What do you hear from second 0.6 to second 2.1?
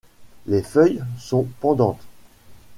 feuilles sont pendantes.